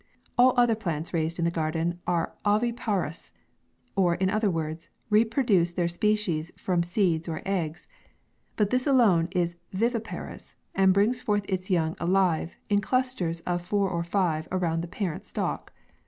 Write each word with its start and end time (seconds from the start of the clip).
All 0.35 0.55
other 0.57 0.73
plants 0.73 1.13
raised 1.13 1.37
in 1.37 1.45
the 1.45 1.51
garden 1.51 1.99
are 2.07 2.33
ovi 2.43 2.75
parous, 2.75 3.29
or 3.95 4.15
in 4.15 4.31
other 4.31 4.49
words, 4.49 4.89
re 5.11 5.23
produce 5.23 5.73
their 5.73 5.87
species 5.87 6.51
from 6.57 6.81
seeds 6.81 7.29
or 7.29 7.43
eggs; 7.45 7.87
but 8.55 8.71
this 8.71 8.87
alone 8.87 9.27
is 9.29 9.57
viviparous, 9.73 10.55
and 10.73 10.91
brings 10.91 11.21
forth 11.21 11.45
its 11.47 11.69
young 11.69 11.93
aln 12.01 12.49
in 12.67 12.81
clusters 12.81 13.41
of 13.41 13.61
four 13.61 13.91
or 13.91 14.03
five, 14.03 14.47
around 14.51 14.81
the 14.81 14.87
parent 14.87 15.23
stalk. 15.23 15.71